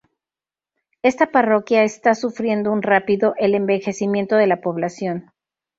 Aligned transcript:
Esta 1.03 1.29
parroquia 1.29 1.83
está 1.83 2.15
sufriendo 2.15 2.71
un 2.71 2.81
rápido 2.81 3.35
el 3.37 3.53
envejecimiento 3.53 4.35
de 4.35 4.47
la 4.47 4.59
población. 4.59 5.29